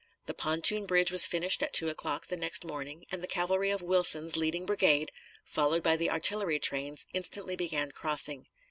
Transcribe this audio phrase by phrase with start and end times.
[0.25, 3.83] The pontoon bridge was finished at two o'clock the next morning, and the cavalry of
[3.83, 5.11] Wilson's leading brigade,
[5.45, 8.47] followed by the artillery trains, instantly began crossing.